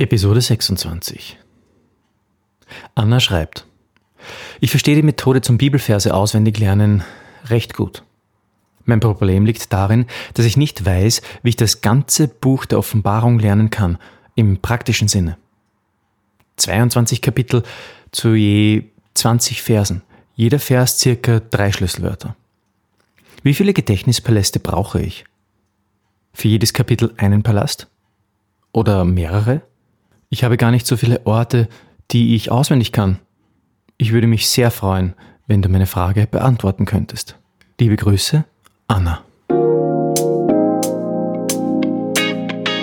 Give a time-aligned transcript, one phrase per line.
[0.00, 1.36] Episode 26
[2.94, 3.66] Anna schreibt,
[4.58, 7.04] ich verstehe die Methode zum Bibelverse auswendig lernen
[7.44, 8.02] recht gut.
[8.86, 13.38] Mein Problem liegt darin, dass ich nicht weiß, wie ich das ganze Buch der Offenbarung
[13.38, 13.98] lernen kann,
[14.36, 15.36] im praktischen Sinne.
[16.56, 17.62] 22 Kapitel
[18.10, 20.00] zu je 20 Versen,
[20.34, 22.36] jeder Vers circa drei Schlüsselwörter.
[23.42, 25.26] Wie viele Gedächtnispaläste brauche ich?
[26.32, 27.86] Für jedes Kapitel einen Palast?
[28.72, 29.60] Oder mehrere?
[30.32, 31.68] Ich habe gar nicht so viele Orte,
[32.12, 33.18] die ich auswendig kann.
[33.98, 35.14] Ich würde mich sehr freuen,
[35.48, 37.36] wenn du meine Frage beantworten könntest.
[37.80, 38.44] Liebe Grüße,
[38.86, 39.24] Anna.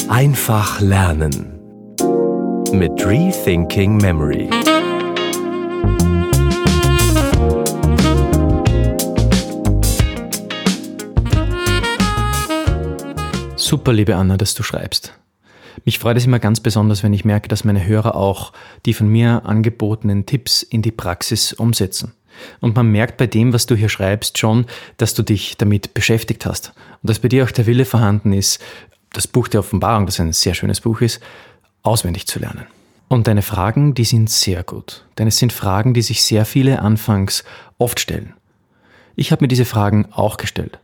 [0.09, 1.57] Einfach lernen
[2.73, 4.49] mit Rethinking Memory.
[13.55, 15.13] Super, liebe Anna, dass du schreibst.
[15.85, 18.53] Mich freut es immer ganz besonders, wenn ich merke, dass meine Hörer auch
[18.85, 22.13] die von mir angebotenen Tipps in die Praxis umsetzen.
[22.59, 24.65] Und man merkt bei dem, was du hier schreibst, schon,
[24.97, 26.73] dass du dich damit beschäftigt hast.
[27.01, 28.61] Und dass bei dir auch der Wille vorhanden ist,
[29.13, 31.19] das Buch der Offenbarung, das ein sehr schönes Buch ist,
[31.83, 32.67] auswendig zu lernen.
[33.07, 35.05] Und deine Fragen, die sind sehr gut.
[35.17, 37.43] Denn es sind Fragen, die sich sehr viele anfangs
[37.77, 38.33] oft stellen.
[39.15, 40.79] Ich habe mir diese Fragen auch gestellt.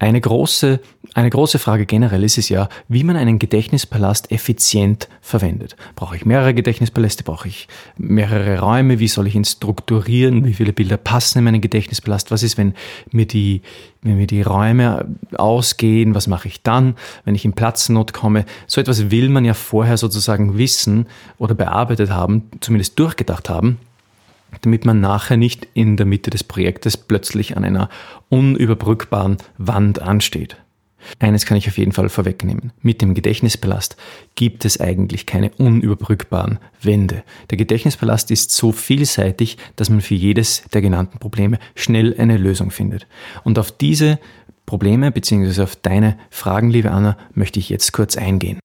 [0.00, 0.80] Eine große,
[1.12, 5.76] eine große Frage generell ist es ja, wie man einen Gedächtnispalast effizient verwendet.
[5.94, 7.22] Brauche ich mehrere Gedächtnispaläste?
[7.22, 8.98] Brauche ich mehrere Räume?
[8.98, 10.46] Wie soll ich ihn strukturieren?
[10.46, 12.30] Wie viele Bilder passen in meinen Gedächtnispalast?
[12.30, 12.72] Was ist, wenn
[13.12, 13.60] mir die,
[14.00, 16.14] wenn mir die Räume ausgehen?
[16.14, 16.94] Was mache ich dann,
[17.26, 18.46] wenn ich in Platznot komme?
[18.66, 23.76] So etwas will man ja vorher sozusagen wissen oder bearbeitet haben, zumindest durchgedacht haben
[24.62, 27.88] damit man nachher nicht in der Mitte des Projektes plötzlich an einer
[28.28, 30.56] unüberbrückbaren Wand ansteht.
[31.18, 32.72] Eines kann ich auf jeden Fall vorwegnehmen.
[32.82, 33.96] Mit dem Gedächtnispalast
[34.34, 37.22] gibt es eigentlich keine unüberbrückbaren Wände.
[37.50, 42.70] Der Gedächtnispalast ist so vielseitig, dass man für jedes der genannten Probleme schnell eine Lösung
[42.70, 43.06] findet.
[43.44, 44.18] Und auf diese
[44.66, 45.62] Probleme bzw.
[45.62, 48.60] auf deine Fragen, liebe Anna, möchte ich jetzt kurz eingehen.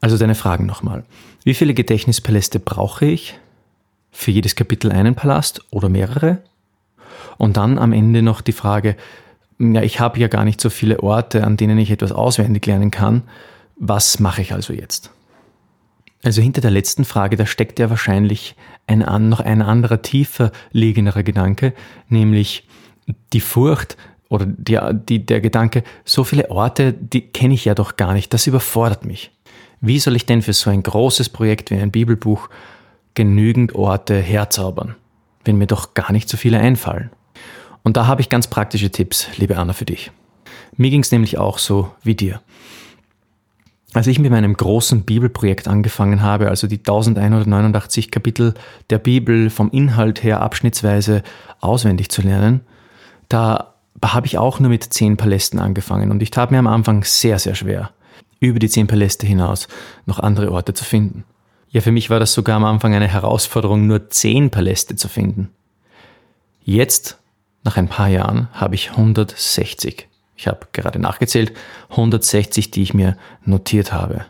[0.00, 1.04] Also deine Fragen nochmal.
[1.44, 3.38] Wie viele Gedächtnispaläste brauche ich?
[4.14, 6.38] Für jedes Kapitel einen Palast oder mehrere.
[7.36, 8.96] Und dann am Ende noch die Frage,
[9.58, 12.90] ja, ich habe ja gar nicht so viele Orte, an denen ich etwas auswendig lernen
[12.90, 13.22] kann.
[13.76, 15.10] Was mache ich also jetzt?
[16.22, 18.54] Also hinter der letzten Frage, da steckt ja wahrscheinlich
[18.86, 21.74] ein, noch ein anderer tiefer liegenderer Gedanke,
[22.08, 22.66] nämlich
[23.32, 23.96] die Furcht
[24.28, 28.32] oder die, die, der Gedanke, so viele Orte, die kenne ich ja doch gar nicht,
[28.32, 29.32] das überfordert mich.
[29.80, 32.48] Wie soll ich denn für so ein großes Projekt wie ein Bibelbuch
[33.14, 34.96] genügend Orte herzaubern,
[35.44, 37.10] wenn mir doch gar nicht so viele einfallen.
[37.82, 40.10] Und da habe ich ganz praktische Tipps, liebe Anna, für dich.
[40.76, 42.40] Mir ging es nämlich auch so wie dir.
[43.92, 48.54] Als ich mit meinem großen Bibelprojekt angefangen habe, also die 1189 Kapitel
[48.90, 51.22] der Bibel vom Inhalt her abschnittsweise
[51.60, 52.62] auswendig zu lernen,
[53.28, 53.74] da
[54.04, 57.38] habe ich auch nur mit zehn Palästen angefangen und ich tat mir am Anfang sehr,
[57.38, 57.90] sehr schwer,
[58.40, 59.68] über die zehn Paläste hinaus
[60.06, 61.24] noch andere Orte zu finden.
[61.74, 65.50] Ja, für mich war das sogar am Anfang eine Herausforderung, nur zehn Paläste zu finden.
[66.62, 67.18] Jetzt,
[67.64, 70.06] nach ein paar Jahren, habe ich 160.
[70.36, 71.52] Ich habe gerade nachgezählt,
[71.90, 74.24] 160, die ich mir notiert habe.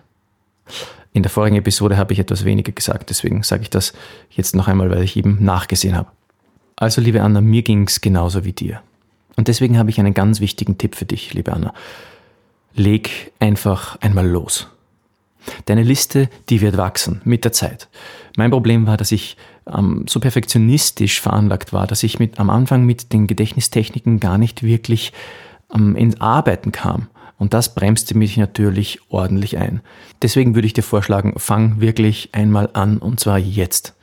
[1.12, 3.92] In der vorigen Episode habe ich etwas weniger gesagt, deswegen sage ich das
[4.30, 6.08] jetzt noch einmal, weil ich eben nachgesehen habe.
[6.76, 8.80] Also, liebe Anna, mir ging es genauso wie dir.
[9.36, 11.74] Und deswegen habe ich einen ganz wichtigen Tipp für dich, liebe Anna.
[12.74, 14.66] Leg einfach einmal los.
[15.66, 17.88] Deine Liste, die wird wachsen mit der Zeit.
[18.36, 19.36] Mein Problem war, dass ich
[19.72, 24.62] ähm, so perfektionistisch veranlagt war, dass ich mit, am Anfang mit den Gedächtnistechniken gar nicht
[24.62, 25.12] wirklich
[25.74, 27.08] ähm, ins Arbeiten kam.
[27.38, 29.80] Und das bremste mich natürlich ordentlich ein.
[30.22, 33.94] Deswegen würde ich dir vorschlagen, fang wirklich einmal an und zwar jetzt.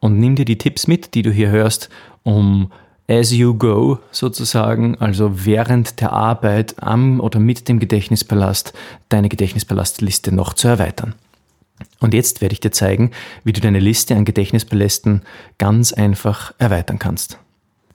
[0.00, 1.88] Und nimm dir die Tipps mit, die du hier hörst,
[2.24, 2.72] um
[3.08, 8.72] as you go sozusagen, also während der Arbeit am oder mit dem Gedächtnispalast,
[9.08, 11.14] deine Gedächtnispalastliste noch zu erweitern.
[12.00, 13.10] Und jetzt werde ich dir zeigen,
[13.42, 15.22] wie du deine Liste an Gedächtnispalästen
[15.58, 17.38] ganz einfach erweitern kannst.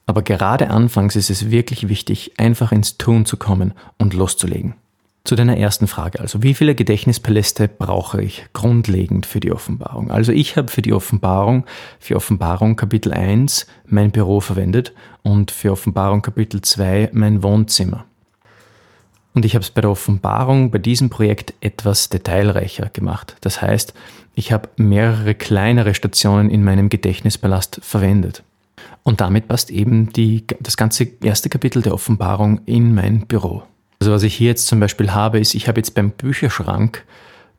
[0.06, 4.74] Aber gerade anfangs ist es wirklich wichtig, einfach ins Tun zu kommen und loszulegen.
[5.22, 10.10] Zu deiner ersten Frage, also wie viele Gedächtnispaläste brauche ich grundlegend für die Offenbarung?
[10.10, 11.66] Also ich habe für die Offenbarung,
[11.98, 18.06] für Offenbarung Kapitel 1 mein Büro verwendet und für Offenbarung Kapitel 2 mein Wohnzimmer.
[19.34, 23.36] Und ich habe es bei der Offenbarung, bei diesem Projekt etwas detailreicher gemacht.
[23.42, 23.94] Das heißt,
[24.34, 28.42] ich habe mehrere kleinere Stationen in meinem Gedächtnispalast verwendet.
[29.02, 33.62] Und damit passt eben die, das ganze erste Kapitel der Offenbarung in mein Büro.
[34.00, 37.04] Also was ich hier jetzt zum Beispiel habe, ist, ich habe jetzt beim Bücherschrank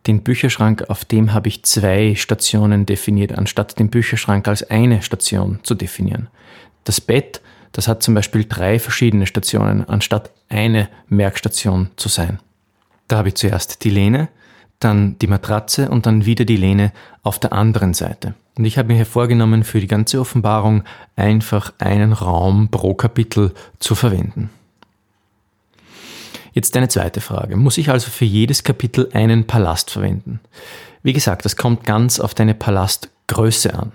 [0.08, 5.60] Den Bücherschrank, auf dem habe ich zwei Stationen definiert, anstatt den Bücherschrank als eine Station
[5.62, 6.28] zu definieren.
[6.86, 7.42] Das Bett,
[7.72, 12.40] das hat zum Beispiel drei verschiedene Stationen, anstatt eine Merkstation zu sein.
[13.08, 14.30] Da habe ich zuerst die Lehne,
[14.80, 16.92] dann die Matratze und dann wieder die Lehne
[17.22, 18.34] auf der anderen Seite.
[18.58, 20.84] Und ich habe mir hier vorgenommen, für die ganze Offenbarung
[21.16, 24.50] einfach einen Raum pro Kapitel zu verwenden.
[26.54, 27.56] Jetzt eine zweite Frage.
[27.56, 30.42] Muss ich also für jedes Kapitel einen Palast verwenden?
[31.04, 33.94] Wie gesagt, das kommt ganz auf deine Palastgröße an.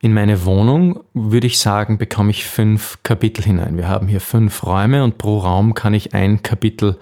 [0.00, 3.76] In meine Wohnung würde ich sagen, bekomme ich fünf Kapitel hinein.
[3.76, 6.96] Wir haben hier fünf Räume und pro Raum kann ich ein Kapitel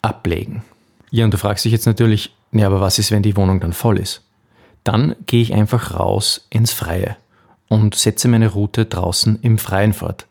[0.00, 0.62] ablegen.
[1.10, 3.74] Ja, und du fragst dich jetzt natürlich, ja, aber was ist, wenn die Wohnung dann
[3.74, 4.22] voll ist?
[4.82, 7.16] Dann gehe ich einfach raus ins Freie
[7.68, 10.26] und setze meine Route draußen im Freien fort.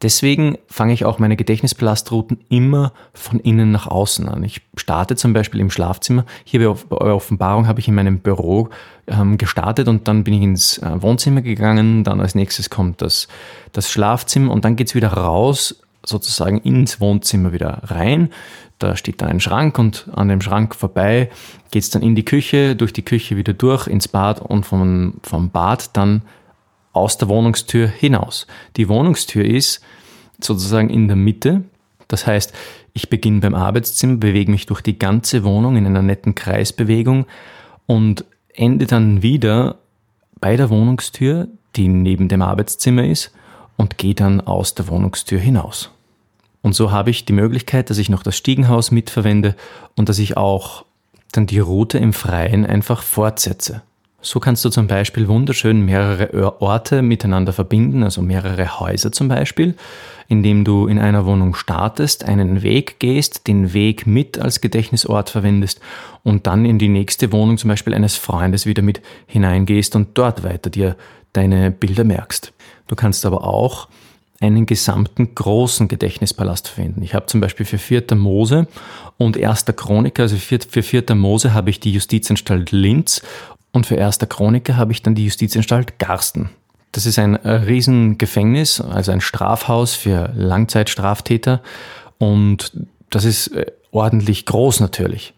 [0.00, 4.44] Deswegen fange ich auch meine Gedächtnispalastrouten immer von innen nach außen an.
[4.44, 6.24] Ich starte zum Beispiel im Schlafzimmer.
[6.44, 8.68] Hier bei Offenbarung habe ich in meinem Büro
[9.08, 12.04] ähm, gestartet und dann bin ich ins äh, Wohnzimmer gegangen.
[12.04, 13.26] Dann als nächstes kommt das,
[13.72, 18.30] das Schlafzimmer und dann geht es wieder raus, sozusagen ins Wohnzimmer wieder rein.
[18.78, 21.28] Da steht dann ein Schrank und an dem Schrank vorbei
[21.72, 25.14] geht es dann in die Küche, durch die Küche wieder durch, ins Bad und vom,
[25.24, 26.22] vom Bad dann
[26.98, 28.46] aus der Wohnungstür hinaus.
[28.76, 29.80] Die Wohnungstür ist
[30.40, 31.62] sozusagen in der Mitte.
[32.08, 32.52] Das heißt,
[32.92, 37.26] ich beginne beim Arbeitszimmer, bewege mich durch die ganze Wohnung in einer netten Kreisbewegung
[37.86, 38.24] und
[38.54, 39.76] ende dann wieder
[40.40, 43.32] bei der Wohnungstür, die neben dem Arbeitszimmer ist,
[43.76, 45.90] und gehe dann aus der Wohnungstür hinaus.
[46.62, 49.54] Und so habe ich die Möglichkeit, dass ich noch das Stiegenhaus mitverwende
[49.96, 50.84] und dass ich auch
[51.32, 53.82] dann die Route im Freien einfach fortsetze.
[54.20, 59.76] So kannst du zum Beispiel wunderschön mehrere Orte miteinander verbinden, also mehrere Häuser zum Beispiel,
[60.26, 65.80] indem du in einer Wohnung startest, einen Weg gehst, den Weg mit als Gedächtnisort verwendest
[66.24, 70.42] und dann in die nächste Wohnung zum Beispiel eines Freundes wieder mit hineingehst und dort
[70.42, 70.96] weiter dir
[71.32, 72.52] deine Bilder merkst.
[72.88, 73.86] Du kannst aber auch
[74.40, 77.02] einen gesamten großen Gedächtnispalast verwenden.
[77.02, 78.66] Ich habe zum Beispiel für Vierter Mose
[79.16, 83.22] und Erster Chroniker, also für, für Vierter Mose habe ich die Justizanstalt Linz
[83.78, 86.50] und für Erster Chroniker habe ich dann die Justizanstalt Garsten.
[86.90, 91.62] Das ist ein Riesengefängnis, also ein Strafhaus für Langzeitstraftäter
[92.18, 92.72] und
[93.08, 95.32] das ist äh, ordentlich groß natürlich.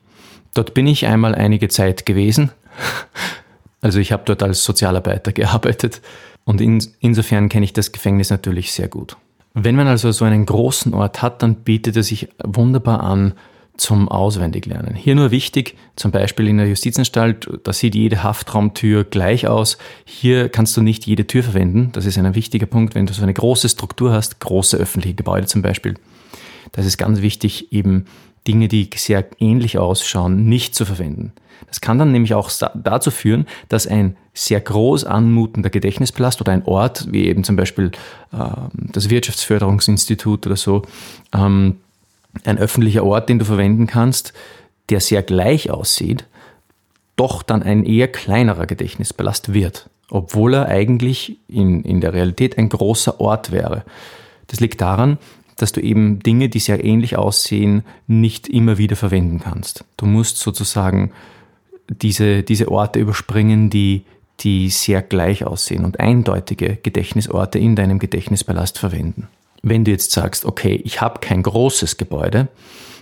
[0.55, 2.51] Dort bin ich einmal einige Zeit gewesen.
[3.83, 6.03] Also ich habe dort als Sozialarbeiter gearbeitet
[6.45, 9.17] und in, insofern kenne ich das Gefängnis natürlich sehr gut.
[9.55, 13.33] Wenn man also so einen großen Ort hat, dann bietet er sich wunderbar an
[13.81, 14.95] zum Auswendiglernen.
[14.95, 19.79] Hier nur wichtig, zum Beispiel in der Justizanstalt, da sieht jede Haftraumtür gleich aus.
[20.05, 21.89] Hier kannst du nicht jede Tür verwenden.
[21.93, 25.47] Das ist ein wichtiger Punkt, wenn du so eine große Struktur hast, große öffentliche Gebäude
[25.47, 25.95] zum Beispiel.
[26.73, 28.05] Das ist ganz wichtig, eben
[28.47, 31.33] Dinge, die sehr ähnlich ausschauen, nicht zu verwenden.
[31.67, 36.67] Das kann dann nämlich auch dazu führen, dass ein sehr groß anmutender Gedächtnispalast oder ein
[36.67, 37.93] Ort, wie eben zum Beispiel
[38.33, 38.39] äh,
[38.73, 40.83] das Wirtschaftsförderungsinstitut oder so,
[41.35, 41.77] ähm,
[42.45, 44.33] ein öffentlicher Ort, den du verwenden kannst,
[44.89, 46.27] der sehr gleich aussieht,
[47.17, 52.69] doch dann ein eher kleinerer Gedächtnispalast wird, obwohl er eigentlich in, in der Realität ein
[52.69, 53.85] großer Ort wäre.
[54.47, 55.19] Das liegt daran,
[55.57, 59.85] dass du eben Dinge, die sehr ähnlich aussehen, nicht immer wieder verwenden kannst.
[59.97, 61.13] Du musst sozusagen
[61.89, 64.05] diese, diese Orte überspringen, die,
[64.41, 69.29] die sehr gleich aussehen und eindeutige Gedächtnisorte in deinem Gedächtnispalast verwenden.
[69.63, 72.49] Wenn du jetzt sagst, okay, ich habe kein großes Gebäude,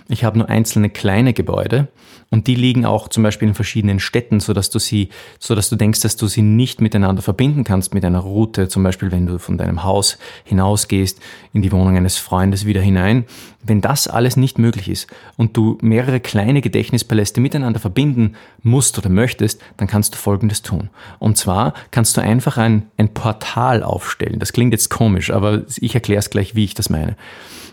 [0.09, 1.87] ich habe nur einzelne kleine Gebäude
[2.31, 5.09] und die liegen auch zum Beispiel in verschiedenen Städten, sodass du sie,
[5.39, 9.11] sodass du denkst, dass du sie nicht miteinander verbinden kannst mit einer Route, zum Beispiel
[9.11, 11.19] wenn du von deinem Haus hinausgehst
[11.53, 13.25] in die Wohnung eines Freundes wieder hinein.
[13.63, 15.07] Wenn das alles nicht möglich ist
[15.37, 20.91] und du mehrere kleine Gedächtnispaläste miteinander verbinden musst oder möchtest, dann kannst du Folgendes tun.
[21.17, 24.39] Und zwar kannst du einfach ein, ein Portal aufstellen.
[24.39, 27.17] Das klingt jetzt komisch, aber ich erkläre es gleich, wie ich das meine.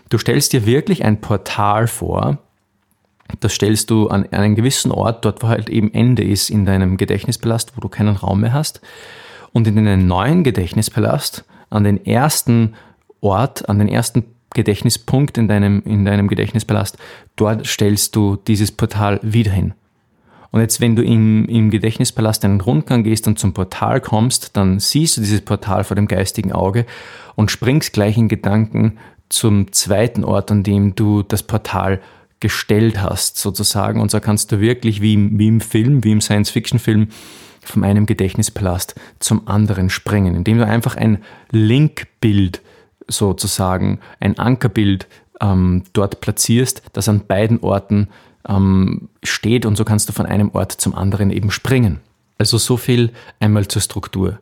[0.09, 2.39] Du stellst dir wirklich ein Portal vor,
[3.39, 6.97] das stellst du an einen gewissen Ort, dort wo halt eben Ende ist in deinem
[6.97, 8.81] Gedächtnispalast, wo du keinen Raum mehr hast.
[9.53, 12.75] Und in deinen neuen Gedächtnispalast, an den ersten
[13.21, 16.97] Ort, an den ersten Gedächtnispunkt in deinem, in deinem Gedächtnispalast,
[17.35, 19.73] dort stellst du dieses Portal wieder hin.
[20.51, 24.79] Und jetzt, wenn du im, im Gedächtnispalast einen Rundgang gehst und zum Portal kommst, dann
[24.79, 26.85] siehst du dieses Portal vor dem geistigen Auge
[27.35, 28.97] und springst gleich in Gedanken
[29.29, 31.99] zum zweiten Ort, an dem du das Portal
[32.39, 33.99] gestellt hast, sozusagen.
[33.99, 37.09] Und so kannst du wirklich wie im, wie im Film, wie im Science-Fiction-Film,
[37.61, 42.61] von einem Gedächtnispalast zum anderen springen, indem du einfach ein Linkbild
[43.07, 45.07] sozusagen, ein Ankerbild
[45.41, 48.07] ähm, dort platzierst, das an beiden Orten
[48.47, 51.99] ähm, steht und so kannst du von einem Ort zum anderen eben springen.
[52.37, 54.39] Also so viel einmal zur Struktur.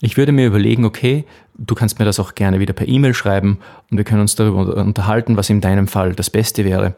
[0.00, 1.24] Ich würde mir überlegen, okay,
[1.56, 3.58] du kannst mir das auch gerne wieder per E-Mail schreiben
[3.90, 6.96] und wir können uns darüber unterhalten, was in deinem Fall das Beste wäre.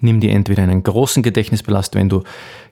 [0.00, 2.22] Nimm dir entweder einen großen Gedächtnisballast, wenn du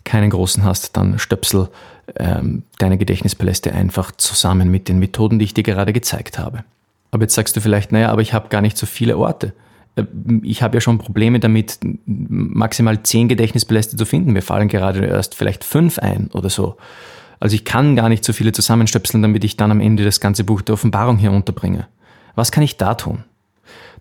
[0.04, 1.68] keinen großen hast, dann stöpsel
[2.16, 6.64] ähm, deine Gedächtnispaläste einfach zusammen mit den Methoden, die ich dir gerade gezeigt habe.
[7.10, 9.54] Aber jetzt sagst du vielleicht, naja, aber ich habe gar nicht so viele Orte.
[9.96, 10.04] Äh,
[10.42, 14.32] ich habe ja schon Probleme damit, maximal zehn Gedächtnispaläste zu finden.
[14.32, 16.76] Mir fallen gerade erst vielleicht fünf ein oder so.
[17.40, 20.44] Also ich kann gar nicht so viele zusammenstöpseln, damit ich dann am Ende das ganze
[20.44, 21.86] Buch der Offenbarung hier unterbringe.
[22.34, 23.24] Was kann ich da tun?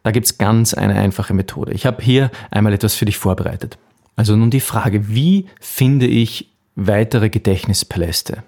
[0.06, 1.72] Da gibt's ganz eine einfache Methode.
[1.74, 3.80] Ich habe hier einmal etwas für dich vorbereitet.
[4.16, 8.44] Also nun die Frage, wie finde ich weitere Gedächtnispaläste?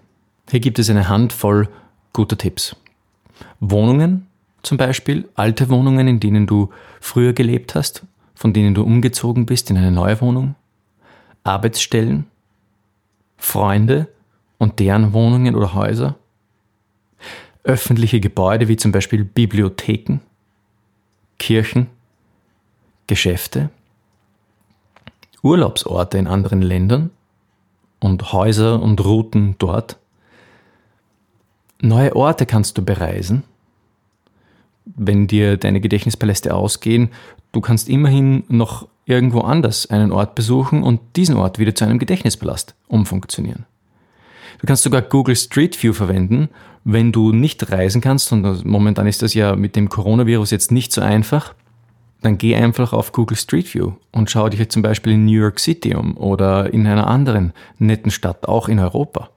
[0.51, 1.67] Hier gibt es eine Handvoll
[2.13, 2.75] guter Tipps.
[3.59, 4.27] Wohnungen
[4.61, 6.69] zum Beispiel, alte Wohnungen, in denen du
[7.01, 8.03] früher gelebt hast,
[8.35, 10.53] von denen du umgezogen bist in eine neue Wohnung.
[11.43, 12.27] Arbeitsstellen,
[13.35, 14.09] Freunde,
[14.59, 16.17] und deren Wohnungen oder Häuser,
[17.63, 20.19] öffentliche Gebäude wie zum Beispiel Bibliotheken,
[21.39, 21.87] Kirchen,
[23.07, 23.69] Geschäfte,
[25.43, 27.11] Urlaubsorte in anderen Ländern
[27.99, 29.97] und Häuser und Routen dort.
[31.79, 33.43] Neue Orte kannst du bereisen.
[34.85, 37.09] Wenn dir deine Gedächtnispaläste ausgehen,
[37.51, 41.99] du kannst immerhin noch irgendwo anders einen Ort besuchen und diesen Ort wieder zu einem
[41.99, 43.65] Gedächtnispalast umfunktionieren.
[44.59, 46.49] Du kannst sogar Google Street View verwenden,
[46.83, 50.93] wenn du nicht reisen kannst, und momentan ist das ja mit dem Coronavirus jetzt nicht
[50.93, 51.53] so einfach,
[52.21, 55.59] dann geh einfach auf Google Street View und schau dich zum Beispiel in New York
[55.59, 59.29] City um oder in einer anderen netten Stadt, auch in Europa.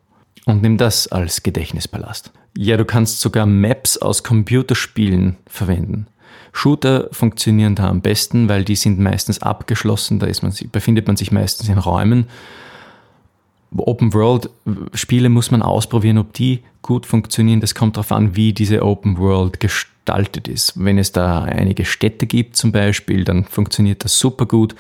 [0.47, 2.33] Und nimm das als Gedächtnispalast.
[2.57, 6.07] Ja, du kannst sogar Maps aus Computerspielen verwenden.
[6.53, 11.31] Shooter funktionieren da am besten, weil die sind meistens abgeschlossen, da man, befindet man sich
[11.31, 12.27] meistens in Räumen
[13.77, 14.51] Open World
[14.95, 17.61] Spiele muss man ausprobieren, ob die gut funktionieren.
[17.61, 20.73] Das kommt darauf an, wie diese Open World gestaltet ist.
[20.77, 24.75] Wenn es da einige Städte gibt zum Beispiel, dann funktioniert das super gut.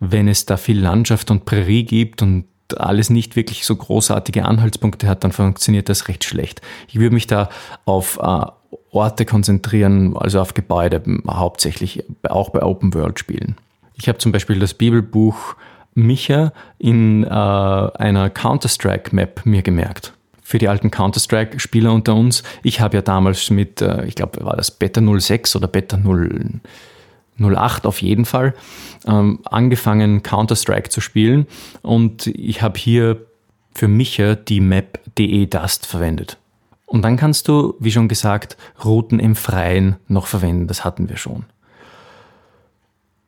[0.00, 2.46] Wenn es da viel Landschaft und Prärie gibt und
[2.78, 6.62] alles nicht wirklich so großartige Anhaltspunkte hat, dann funktioniert das recht schlecht.
[6.88, 7.48] Ich würde mich da
[7.84, 8.46] auf äh,
[8.90, 13.56] Orte konzentrieren, also auf Gebäude hauptsächlich, auch bei Open World Spielen.
[13.94, 15.56] Ich habe zum Beispiel das Bibelbuch
[15.94, 20.12] Micha in äh, einer Counter-Strike-Map mir gemerkt.
[20.42, 22.42] Für die alten Counter-Strike-Spieler unter uns.
[22.62, 26.60] Ich habe ja damals mit, äh, ich glaube, war das Beta 06 oder Beta 0,
[27.38, 28.54] 08 auf jeden Fall,
[29.06, 31.46] ähm, angefangen Counter-Strike zu spielen.
[31.82, 33.24] Und ich habe hier
[33.74, 36.38] für Micha die Map DE Dust verwendet.
[36.86, 40.66] Und dann kannst du, wie schon gesagt, Routen im Freien noch verwenden.
[40.66, 41.44] Das hatten wir schon.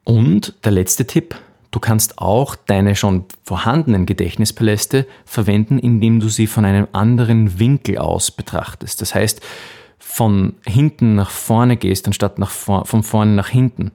[0.04, 1.34] Und der letzte Tipp,
[1.74, 7.98] Du kannst auch deine schon vorhandenen Gedächtnispaläste verwenden, indem du sie von einem anderen Winkel
[7.98, 9.00] aus betrachtest.
[9.00, 9.40] Das heißt,
[9.98, 13.90] von hinten nach vorne gehst, anstatt nach vor, von vorne nach hinten.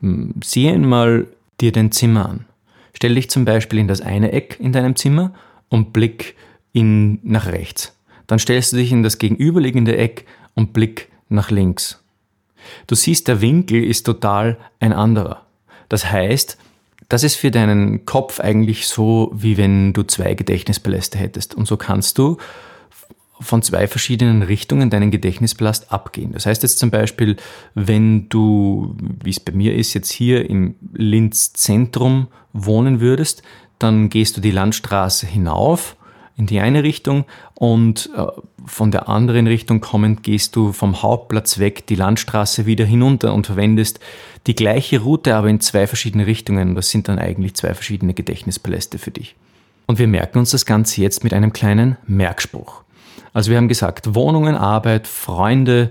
[0.00, 1.26] Hm, sieh einmal
[1.60, 2.46] dir dein Zimmer an.
[2.94, 5.34] Stell dich zum Beispiel in das eine Eck in deinem Zimmer
[5.68, 6.36] und blick
[6.72, 7.94] in, nach rechts.
[8.28, 10.24] Dann stellst du dich in das gegenüberliegende Eck
[10.54, 12.02] und blick nach links.
[12.86, 15.44] Du siehst, der Winkel ist total ein anderer.
[15.90, 16.56] Das heißt,
[17.10, 21.56] das ist für deinen Kopf eigentlich so, wie wenn du zwei Gedächtnispaläste hättest.
[21.56, 22.36] Und so kannst du
[23.40, 26.30] von zwei verschiedenen Richtungen deinen Gedächtnispalast abgehen.
[26.32, 27.36] Das heißt jetzt zum Beispiel,
[27.74, 33.42] wenn du, wie es bei mir ist, jetzt hier im Linz Zentrum wohnen würdest,
[33.80, 35.96] dann gehst du die Landstraße hinauf
[36.40, 38.26] in die eine Richtung und äh,
[38.64, 43.46] von der anderen Richtung kommend gehst du vom Hauptplatz weg die Landstraße wieder hinunter und
[43.46, 44.00] verwendest
[44.46, 46.74] die gleiche Route, aber in zwei verschiedene Richtungen.
[46.74, 49.36] Das sind dann eigentlich zwei verschiedene Gedächtnispaläste für dich.
[49.86, 52.84] Und wir merken uns das Ganze jetzt mit einem kleinen Merkspruch.
[53.34, 55.90] Also wir haben gesagt, Wohnungen, Arbeit, Freunde,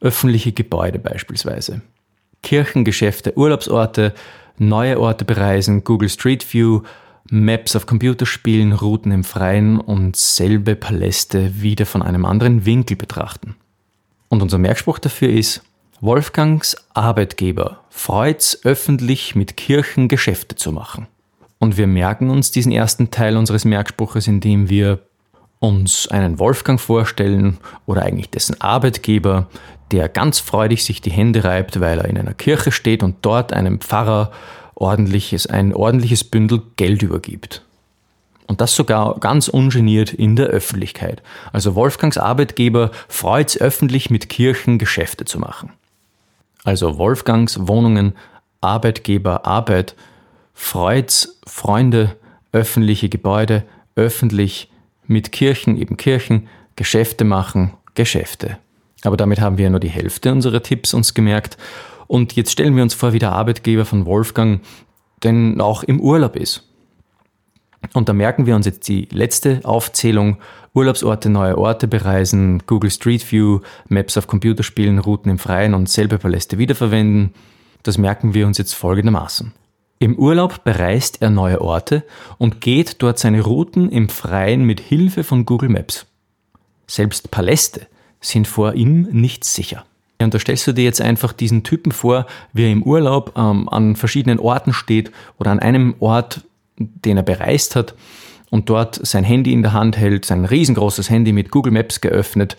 [0.00, 1.82] öffentliche Gebäude beispielsweise.
[2.44, 4.14] Kirchen, Geschäfte, Urlaubsorte,
[4.56, 6.82] neue Orte bereisen, Google Street View,
[7.30, 13.56] Maps auf Computerspielen, Routen im Freien und selbe Paläste wieder von einem anderen Winkel betrachten.
[14.28, 15.62] Und unser Merkspruch dafür ist,
[16.00, 21.06] Wolfgangs Arbeitgeber freut's öffentlich mit Kirchen Geschäfte zu machen.
[21.58, 24.98] Und wir merken uns diesen ersten Teil unseres Merkspruches, indem wir
[25.60, 29.48] uns einen Wolfgang vorstellen oder eigentlich dessen Arbeitgeber,
[29.92, 33.54] der ganz freudig sich die Hände reibt, weil er in einer Kirche steht und dort
[33.54, 34.30] einem Pfarrer
[34.74, 37.62] ordentliches, ein ordentliches Bündel Geld übergibt.
[38.46, 41.22] Und das sogar ganz ungeniert in der Öffentlichkeit.
[41.52, 45.72] Also Wolfgangs Arbeitgeber freut es öffentlich mit Kirchen Geschäfte zu machen.
[46.62, 48.14] Also Wolfgangs Wohnungen,
[48.60, 49.94] Arbeitgeber, Arbeit
[50.54, 52.16] Freuds Freunde,
[52.52, 53.64] öffentliche Gebäude,
[53.96, 54.70] öffentlich
[55.06, 58.58] mit Kirchen, eben Kirchen, Geschäfte machen, Geschäfte.
[59.02, 61.58] Aber damit haben wir ja nur die Hälfte unserer Tipps uns gemerkt.
[62.06, 64.60] Und jetzt stellen wir uns vor, wie der Arbeitgeber von Wolfgang
[65.22, 66.68] denn auch im Urlaub ist.
[67.92, 70.38] Und da merken wir uns jetzt die letzte Aufzählung.
[70.72, 76.18] Urlaubsorte, neue Orte bereisen, Google Street View, Maps auf Computerspielen, Routen im Freien und selbe
[76.18, 77.34] Paläste wiederverwenden.
[77.82, 79.52] Das merken wir uns jetzt folgendermaßen.
[79.98, 82.04] Im Urlaub bereist er neue Orte
[82.38, 86.06] und geht dort seine Routen im Freien mit Hilfe von Google Maps.
[86.86, 87.86] Selbst Paläste
[88.20, 89.84] sind vor ihm nicht sicher.
[90.24, 93.68] Und da stellst du dir jetzt einfach diesen Typen vor, wie er im Urlaub ähm,
[93.68, 96.40] an verschiedenen Orten steht oder an einem Ort,
[96.76, 97.94] den er bereist hat
[98.50, 102.56] und dort sein Handy in der Hand hält, sein riesengroßes Handy mit Google Maps geöffnet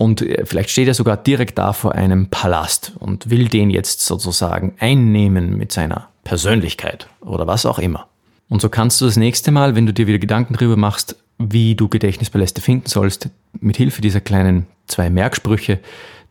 [0.00, 4.00] und äh, vielleicht steht er sogar direkt da vor einem Palast und will den jetzt
[4.00, 8.06] sozusagen einnehmen mit seiner Persönlichkeit oder was auch immer.
[8.48, 11.74] Und so kannst du das nächste Mal, wenn du dir wieder Gedanken darüber machst, wie
[11.74, 13.28] du Gedächtnispaläste finden sollst,
[13.60, 15.80] mit Hilfe dieser kleinen zwei Merksprüche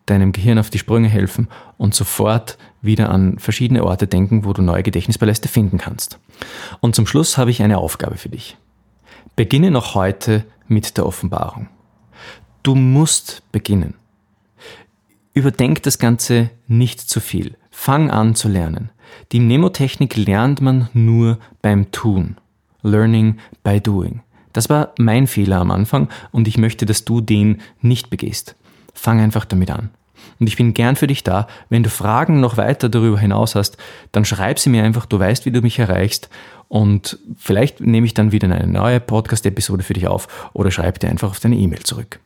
[0.05, 4.61] deinem Gehirn auf die Sprünge helfen und sofort wieder an verschiedene Orte denken, wo du
[4.61, 6.19] neue Gedächtnispaläste finden kannst.
[6.79, 8.57] Und zum Schluss habe ich eine Aufgabe für dich.
[9.35, 11.67] Beginne noch heute mit der Offenbarung.
[12.63, 13.95] Du musst beginnen.
[15.33, 17.55] Überdenk das Ganze nicht zu viel.
[17.69, 18.89] Fang an zu lernen.
[19.31, 22.37] Die Mnemotechnik lernt man nur beim Tun.
[22.81, 24.21] Learning by doing.
[24.53, 28.55] Das war mein Fehler am Anfang und ich möchte, dass du den nicht begehst.
[28.93, 29.89] Fang einfach damit an.
[30.39, 31.47] Und ich bin gern für dich da.
[31.69, 33.77] Wenn du Fragen noch weiter darüber hinaus hast,
[34.11, 35.05] dann schreib sie mir einfach.
[35.05, 36.29] Du weißt, wie du mich erreichst.
[36.67, 41.09] Und vielleicht nehme ich dann wieder eine neue Podcast-Episode für dich auf oder schreib dir
[41.09, 42.19] einfach auf deine E-Mail zurück.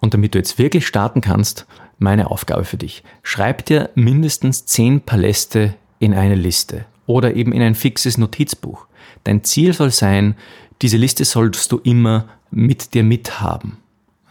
[0.00, 1.66] Und damit du jetzt wirklich starten kannst,
[1.98, 3.02] meine Aufgabe für dich.
[3.22, 8.86] Schreib dir mindestens zehn Paläste in eine Liste oder eben in ein fixes Notizbuch.
[9.24, 10.36] Dein Ziel soll sein,
[10.80, 13.76] diese Liste solltest du immer mit dir mithaben.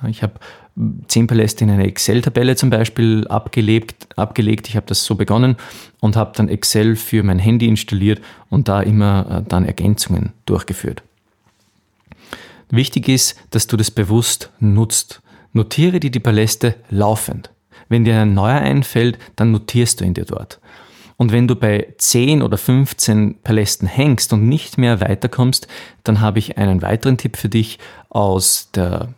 [0.07, 0.33] Ich habe
[1.07, 4.07] zehn Paläste in eine Excel-Tabelle zum Beispiel abgelegt.
[4.15, 4.69] abgelegt.
[4.69, 5.57] Ich habe das so begonnen
[5.99, 11.03] und habe dann Excel für mein Handy installiert und da immer äh, dann Ergänzungen durchgeführt.
[12.69, 15.21] Wichtig ist, dass du das bewusst nutzt.
[15.53, 17.49] Notiere dir die Paläste laufend.
[17.89, 20.59] Wenn dir ein neuer einfällt, dann notierst du ihn dir dort.
[21.17, 25.67] Und wenn du bei 10 oder 15 Palästen hängst und nicht mehr weiterkommst,
[26.03, 29.09] dann habe ich einen weiteren Tipp für dich aus der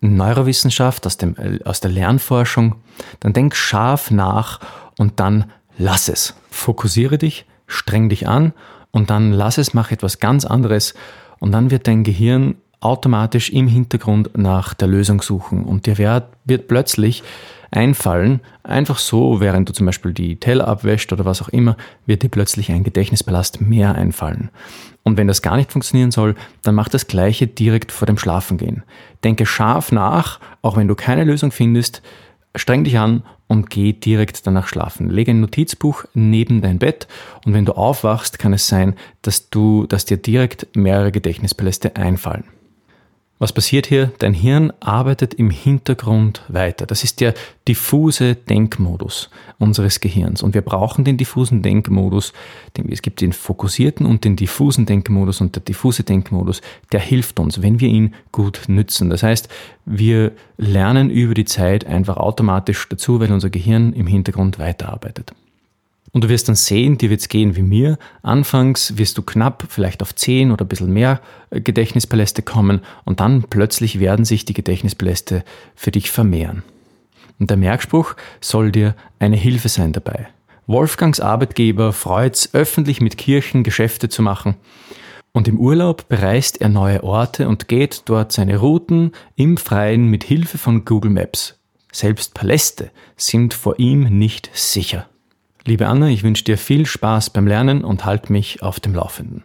[0.00, 2.76] Neurowissenschaft, aus, dem, aus der Lernforschung,
[3.20, 4.60] dann denk scharf nach
[4.96, 6.34] und dann lass es.
[6.50, 8.52] Fokussiere dich, streng dich an
[8.90, 10.94] und dann lass es, mach etwas ganz anderes
[11.40, 16.24] und dann wird dein Gehirn automatisch im Hintergrund nach der Lösung suchen und dir wird,
[16.44, 17.22] wird plötzlich
[17.70, 22.22] einfallen, einfach so, während du zum Beispiel die Teller abwäscht oder was auch immer, wird
[22.22, 24.50] dir plötzlich ein Gedächtnispalast mehr einfallen.
[25.02, 28.84] Und wenn das gar nicht funktionieren soll, dann mach das Gleiche direkt vor dem Schlafengehen.
[29.24, 32.02] Denke scharf nach, auch wenn du keine Lösung findest,
[32.54, 35.10] streng dich an und geh direkt danach schlafen.
[35.10, 37.08] Lege ein Notizbuch neben dein Bett
[37.44, 42.44] und wenn du aufwachst, kann es sein, dass du, dass dir direkt mehrere Gedächtnispaläste einfallen.
[43.40, 44.10] Was passiert hier?
[44.18, 46.86] Dein Hirn arbeitet im Hintergrund weiter.
[46.86, 47.34] Das ist der
[47.68, 50.42] diffuse Denkmodus unseres Gehirns.
[50.42, 52.32] Und wir brauchen den diffusen Denkmodus.
[52.90, 55.40] Es gibt den fokussierten und den diffusen Denkmodus.
[55.40, 59.08] Und der diffuse Denkmodus, der hilft uns, wenn wir ihn gut nützen.
[59.08, 59.48] Das heißt,
[59.84, 65.32] wir lernen über die Zeit einfach automatisch dazu, weil unser Gehirn im Hintergrund weiterarbeitet.
[66.18, 67.96] Und du wirst dann sehen, dir wird es gehen wie mir.
[68.22, 73.20] Anfangs wirst du knapp vielleicht auf 10 oder ein bisschen mehr äh, Gedächtnispaläste kommen und
[73.20, 75.44] dann plötzlich werden sich die Gedächtnispaläste
[75.76, 76.64] für dich vermehren.
[77.38, 80.26] Und der Merkspruch soll dir eine Hilfe sein dabei.
[80.66, 84.56] Wolfgangs Arbeitgeber freut's, öffentlich mit Kirchen Geschäfte zu machen.
[85.30, 90.24] Und im Urlaub bereist er neue Orte und geht dort seine Routen im Freien mit
[90.24, 91.60] Hilfe von Google Maps.
[91.92, 95.06] Selbst Paläste sind vor ihm nicht sicher.
[95.68, 99.44] Liebe Anna, ich wünsche dir viel Spaß beim Lernen und halt mich auf dem Laufenden.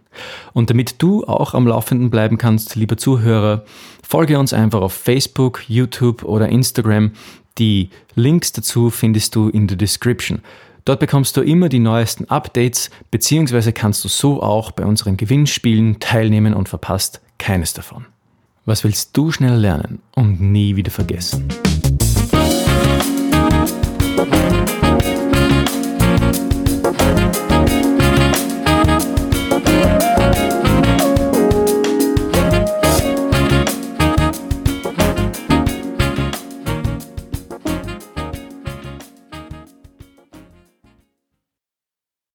[0.54, 3.66] Und damit du auch am Laufenden bleiben kannst, lieber Zuhörer,
[4.02, 7.12] folge uns einfach auf Facebook, YouTube oder Instagram.
[7.58, 10.40] Die Links dazu findest du in der Description.
[10.86, 16.00] Dort bekommst du immer die neuesten Updates, beziehungsweise kannst du so auch bei unseren Gewinnspielen
[16.00, 18.06] teilnehmen und verpasst keines davon.
[18.64, 21.50] Was willst du schnell lernen und nie wieder vergessen?